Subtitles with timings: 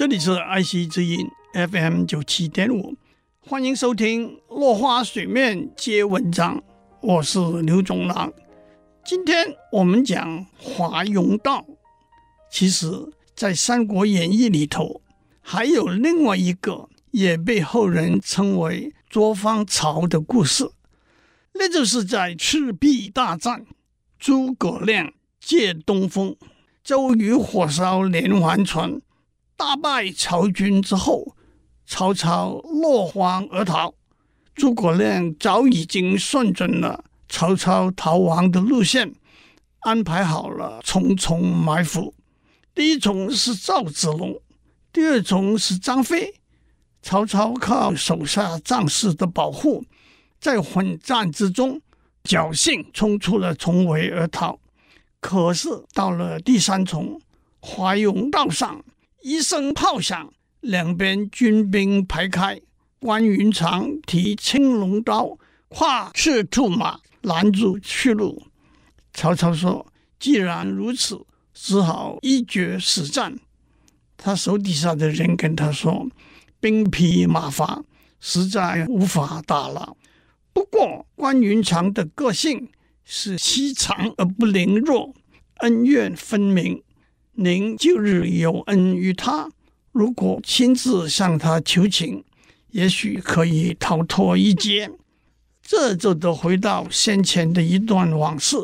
[0.00, 2.96] 这里是爱惜之音 FM 九七点五，
[3.38, 6.64] 欢迎收听落花水面皆文章，
[7.02, 8.32] 我是刘总郎。
[9.04, 11.66] 今天我们讲华容道。
[12.50, 12.90] 其实，
[13.34, 15.02] 在《三国演义》里头，
[15.42, 20.70] 还有另外一个也被后人称为捉方曹的故事，
[21.52, 23.66] 那就是在赤壁大战，
[24.18, 26.34] 诸葛亮借东风，
[26.82, 28.98] 周瑜火烧连环船，
[29.60, 31.36] 大败曹军之后，
[31.86, 33.92] 曹操落荒而逃。
[34.54, 39.12] 诸葛亮早已经算准了曹操逃亡的路线，
[39.80, 42.14] 安排好了重重埋伏。
[42.74, 44.40] 第一重是赵子龙，
[44.94, 46.32] 第二重是张飞。
[47.02, 49.84] 曹操靠手下将士的保护，
[50.40, 51.78] 在混战之中
[52.24, 54.58] 侥幸冲出了重围而逃。
[55.20, 57.20] 可是到了第三重
[57.60, 58.82] 华容道上，
[59.22, 62.60] 一声炮响，两边军兵排开，
[62.98, 68.46] 关云长提青龙刀，跨赤兔马拦住去路。
[69.12, 69.86] 曹操说
[70.18, 73.38] ：“既然如此，只好一决死战。”
[74.16, 76.08] 他手底下的人跟他说
[76.60, 77.82] ：“兵疲马乏，
[78.20, 79.96] 实在无法打了。”
[80.52, 82.68] 不过关云长的个性。
[83.12, 85.12] 是欺强而不凌弱，
[85.56, 86.80] 恩怨分明。
[87.42, 89.48] 您旧日有恩于他，
[89.92, 92.22] 如果亲自向他求情，
[92.72, 94.90] 也许可以逃脱一劫。
[95.62, 98.58] 这就得回到先前的一段往事：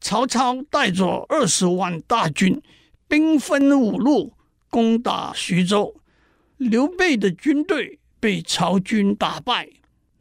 [0.00, 2.62] 曹操带着二十万大军，
[3.08, 4.32] 兵分五路
[4.70, 5.96] 攻打徐州，
[6.56, 9.68] 刘备的军队被曹军打败，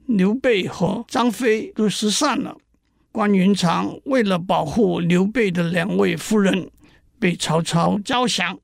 [0.07, 2.57] 刘备和张飞都失散了。
[3.11, 6.71] 关云长为了保护刘备的两位夫人，
[7.19, 8.59] 被曹操招降。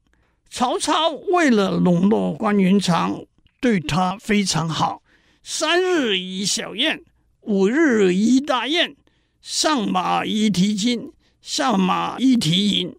[0.50, 3.24] 曹操为了笼络关云长，
[3.60, 5.02] 对他非常好。
[5.42, 7.02] 三日一小宴，
[7.42, 8.96] 五日一大宴，
[9.42, 11.12] 上马一提金，
[11.42, 12.96] 下马一提银，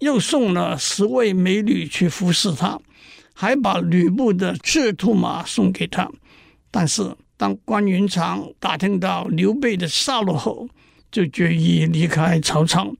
[0.00, 2.78] 又送了十位美女去服侍他，
[3.32, 6.10] 还把吕布的赤兔马送给他。
[6.70, 10.68] 但是当关云长打听到刘备的下落后，
[11.10, 12.94] 就决意离开曹操，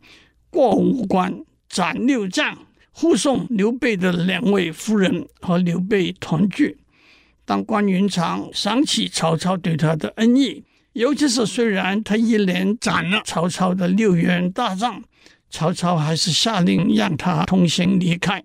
[0.49, 2.59] 过五关斩六将，
[2.91, 6.77] 护送刘备的两位夫人和刘备团聚。
[7.45, 10.65] 当关云长想起曹操对他的恩义，
[10.95, 15.01] 尤其是虽然他一连斩了曹操的六员大将，
[15.49, 18.43] 曹操还是下令让他通行离开。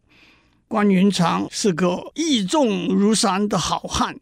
[0.67, 4.15] 关云长是个义重如山的好汉，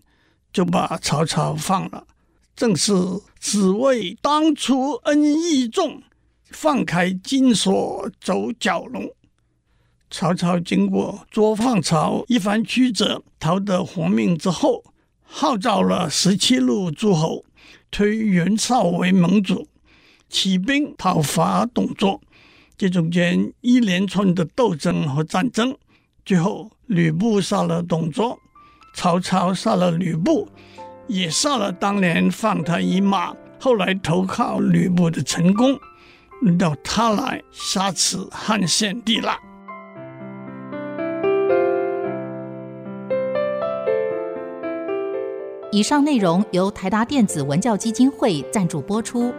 [0.53, 2.07] 就把曹操放了。
[2.55, 2.93] 正是
[3.39, 6.01] 只为当初恩义重，
[6.53, 9.11] 放开金锁走蛟龙。
[10.09, 14.83] 曹操经过捉放曹一番曲折，逃得活命之后，
[15.23, 17.43] 号召了十七路诸侯，
[17.91, 19.67] 推袁绍为盟主，
[20.29, 22.21] 起兵讨伐董卓。
[22.77, 25.75] 这中间一连串的斗争和战争，
[26.23, 28.37] 最后吕布杀了董卓，
[28.95, 30.47] 曹操杀了吕布。
[31.05, 35.77] 也杀了当年放他一马，后来投靠吕布的陈宫，
[36.57, 39.37] 到他来杀死汉献帝了。
[45.71, 49.33] 以上内容由台达电子文教基金会赞助播出。